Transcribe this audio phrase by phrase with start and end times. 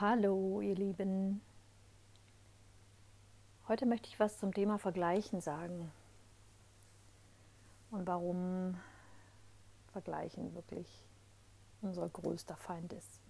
[0.00, 1.40] Hallo, ihr Lieben.
[3.68, 5.92] Heute möchte ich was zum Thema Vergleichen sagen
[7.92, 8.76] und warum
[9.92, 10.88] Vergleichen wirklich
[11.80, 13.20] unser größter Feind ist.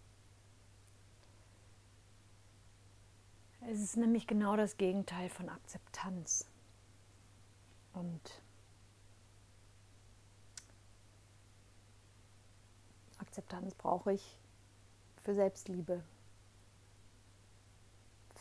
[3.68, 6.46] Es ist nämlich genau das Gegenteil von Akzeptanz.
[7.92, 8.42] Und
[13.18, 14.38] Akzeptanz brauche ich
[15.22, 16.02] für Selbstliebe,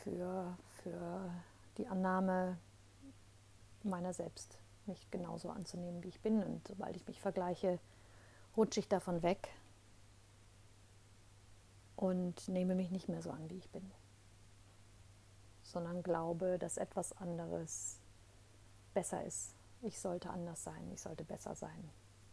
[0.03, 1.31] für, für
[1.77, 2.57] die Annahme
[3.83, 6.43] meiner selbst, mich genauso anzunehmen, wie ich bin.
[6.43, 7.79] Und sobald ich mich vergleiche,
[8.55, 9.49] rutsche ich davon weg
[11.95, 13.91] und nehme mich nicht mehr so an, wie ich bin,
[15.63, 17.99] sondern glaube, dass etwas anderes
[18.93, 19.55] besser ist.
[19.81, 21.89] Ich sollte anders sein, ich sollte besser sein,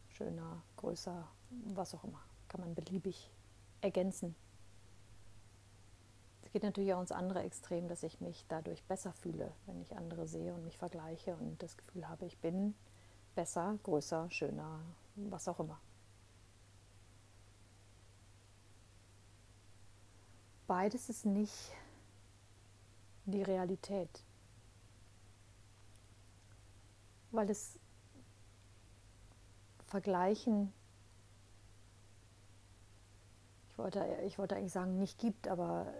[0.08, 1.26] schöner, größer,
[1.66, 2.20] was auch immer.
[2.48, 3.30] Kann man beliebig
[3.80, 4.34] ergänzen.
[6.52, 10.26] Geht natürlich auch ins andere Extrem, dass ich mich dadurch besser fühle, wenn ich andere
[10.26, 12.74] sehe und mich vergleiche und das Gefühl habe, ich bin
[13.36, 14.80] besser, größer, schöner,
[15.14, 15.80] was auch immer.
[20.66, 21.72] Beides ist nicht
[23.26, 24.24] die Realität,
[27.30, 27.78] weil es
[29.86, 30.72] Vergleichen
[34.26, 35.92] ich wollte eigentlich sagen, nicht gibt, aber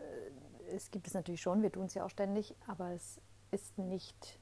[0.73, 4.39] es gibt es natürlich schon, wir tun es ja auch ständig, aber es ist nicht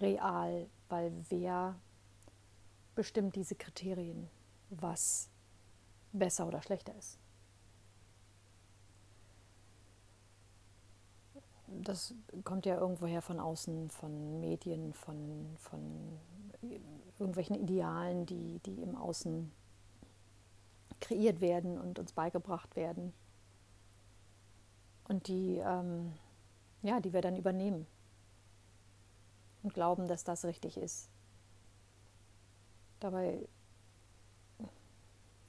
[0.00, 1.78] real, weil wer
[2.94, 4.28] bestimmt diese Kriterien,
[4.70, 5.30] was
[6.12, 7.18] besser oder schlechter ist.
[11.66, 16.18] Das kommt ja irgendwoher von außen, von Medien, von, von
[17.18, 19.52] irgendwelchen Idealen, die, die im Außen
[21.00, 23.12] kreiert werden und uns beigebracht werden
[25.08, 26.12] und die, ähm,
[26.82, 27.86] ja, die wir dann übernehmen
[29.62, 31.08] und glauben, dass das richtig ist.
[33.00, 33.48] Dabei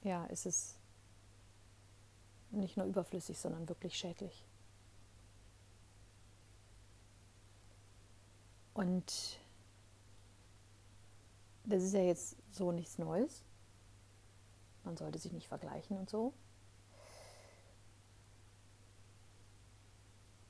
[0.04, 0.78] ja, ist es
[2.52, 4.46] nicht nur überflüssig, sondern wirklich schädlich.
[8.74, 9.40] Und
[11.66, 13.44] das ist ja jetzt so nichts Neues.
[14.84, 16.34] Man sollte sich nicht vergleichen und so.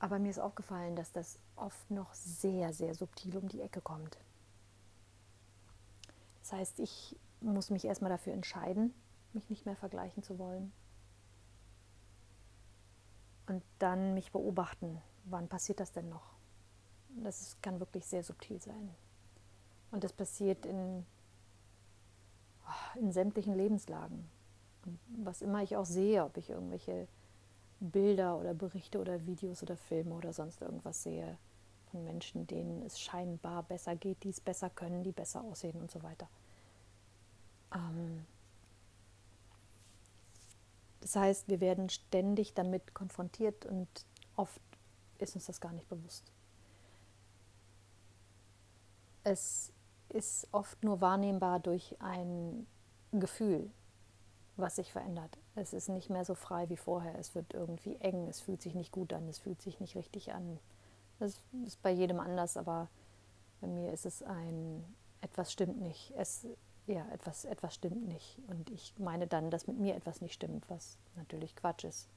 [0.00, 4.18] Aber mir ist aufgefallen, dass das oft noch sehr, sehr subtil um die Ecke kommt.
[6.40, 8.94] Das heißt, ich muss mich erstmal dafür entscheiden,
[9.34, 10.72] mich nicht mehr vergleichen zu wollen.
[13.46, 16.32] Und dann mich beobachten, wann passiert das denn noch?
[17.22, 18.94] Das ist, kann wirklich sehr subtil sein.
[19.90, 21.04] Und das passiert in,
[22.94, 24.30] in sämtlichen Lebenslagen.
[25.18, 27.06] Was immer ich auch sehe, ob ich irgendwelche
[27.80, 31.38] Bilder oder Berichte oder Videos oder Filme oder sonst irgendwas sehe
[31.90, 35.90] von Menschen, denen es scheinbar besser geht, die es besser können, die besser aussehen und
[35.90, 36.28] so weiter.
[37.74, 38.26] Ähm
[41.00, 43.88] das heißt, wir werden ständig damit konfrontiert und
[44.36, 44.60] oft
[45.18, 46.30] ist uns das gar nicht bewusst.
[49.24, 49.72] Es
[50.10, 52.66] ist oft nur wahrnehmbar durch ein
[53.12, 53.70] Gefühl,
[54.60, 55.38] was sich verändert.
[55.54, 57.18] Es ist nicht mehr so frei wie vorher.
[57.18, 60.32] Es wird irgendwie eng, es fühlt sich nicht gut an, es fühlt sich nicht richtig
[60.32, 60.58] an.
[61.18, 62.88] Das ist bei jedem anders, aber
[63.60, 64.84] bei mir ist es ein,
[65.20, 66.12] etwas stimmt nicht.
[66.16, 66.46] Es,
[66.86, 68.40] ja, etwas, etwas stimmt nicht.
[68.48, 72.08] Und ich meine dann, dass mit mir etwas nicht stimmt, was natürlich Quatsch ist.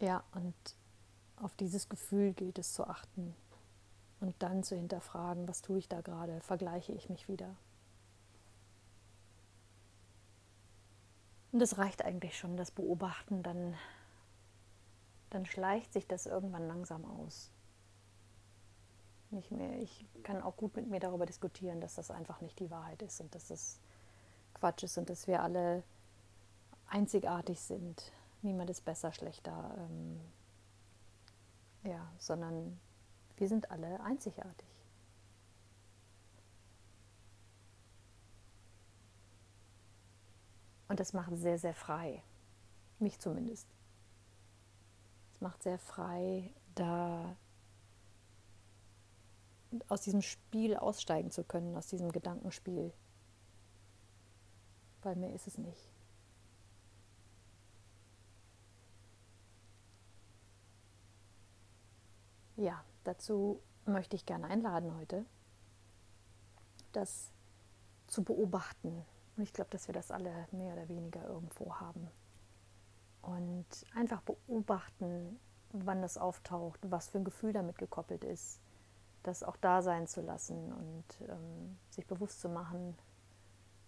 [0.00, 0.54] Ja, und
[1.36, 3.34] auf dieses Gefühl gilt es zu achten
[4.20, 7.54] und dann zu hinterfragen, was tue ich da gerade, vergleiche ich mich wieder.
[11.56, 13.74] Und das reicht eigentlich schon, das Beobachten, dann,
[15.30, 17.50] dann schleicht sich das irgendwann langsam aus.
[19.30, 22.70] Nicht mehr, ich kann auch gut mit mir darüber diskutieren, dass das einfach nicht die
[22.70, 23.80] Wahrheit ist und dass das
[24.52, 25.82] Quatsch ist und dass wir alle
[26.88, 28.12] einzigartig sind.
[28.42, 29.74] Niemand ist besser, schlechter.
[29.78, 30.20] Ähm,
[31.84, 32.78] ja, sondern
[33.38, 34.68] wir sind alle einzigartig.
[40.88, 42.22] Und das macht sehr, sehr frei.
[42.98, 43.66] Mich zumindest.
[45.32, 47.36] Es macht sehr frei, da
[49.88, 52.92] aus diesem Spiel aussteigen zu können, aus diesem Gedankenspiel.
[55.02, 55.90] Weil mehr ist es nicht.
[62.56, 65.26] Ja, dazu möchte ich gerne einladen heute,
[66.92, 67.30] das
[68.06, 69.04] zu beobachten
[69.36, 72.08] und ich glaube, dass wir das alle mehr oder weniger irgendwo haben.
[73.22, 75.38] Und einfach beobachten,
[75.72, 78.60] wann das auftaucht, was für ein Gefühl damit gekoppelt ist,
[79.22, 82.96] das auch da sein zu lassen und ähm, sich bewusst zu machen,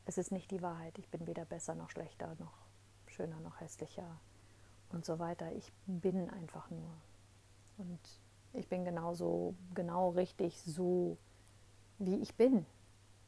[0.05, 2.67] es ist nicht die Wahrheit, ich bin weder besser noch schlechter, noch
[3.07, 4.21] schöner noch hässlicher
[4.91, 5.53] und so weiter.
[5.53, 6.91] Ich bin einfach nur.
[7.77, 8.01] Und
[8.53, 11.19] ich bin genauso, genau richtig so,
[11.99, 12.67] wie ich bin.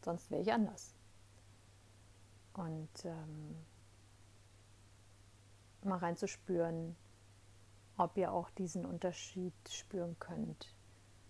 [0.03, 0.95] Sonst wäre ich anders.
[2.61, 3.57] Und ähm,
[5.83, 6.95] mal reinzuspüren,
[7.97, 10.75] ob ihr auch diesen Unterschied spüren könnt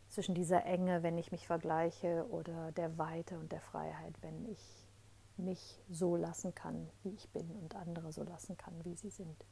[0.08, 4.88] zwischen dieser Enge, wenn ich mich vergleiche, oder der Weite und der Freiheit, wenn ich
[5.36, 9.44] mich so lassen kann, wie ich bin und andere so lassen kann, wie sie sind.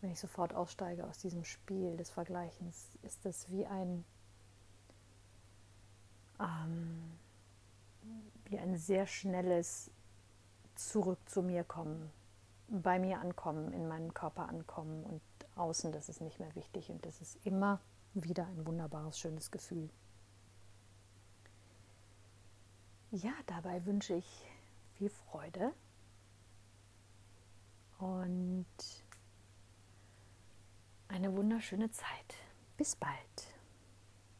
[0.00, 4.04] Wenn ich sofort aussteige aus diesem Spiel des Vergleichens, ist das wie ein,
[6.38, 7.18] ähm,
[8.44, 9.90] wie ein sehr schnelles
[10.96, 12.10] Zurück zu mir kommen,
[12.68, 15.20] bei mir ankommen, in meinem Körper ankommen und
[15.54, 17.82] außen, das ist nicht mehr wichtig und das ist immer
[18.14, 19.90] wieder ein wunderbares, schönes Gefühl.
[23.10, 24.50] Ja, dabei wünsche ich
[24.94, 25.74] viel Freude
[27.98, 28.64] und
[31.08, 32.36] eine wunderschöne Zeit.
[32.78, 33.55] Bis bald.